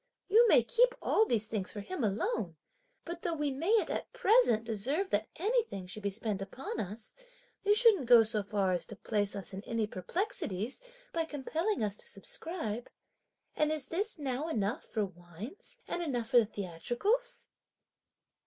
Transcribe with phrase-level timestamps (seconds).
[0.27, 2.55] You may keep all these things for him alone!
[3.05, 7.13] but though we mayn't at present, deserve that anything should be spent upon us,
[7.63, 10.81] you shouldn't go so far as to place us in any perplexities
[11.13, 12.89] (by compelling us to subscribe).
[13.55, 17.45] And is this now enough for wines, and enough for the theatricals?"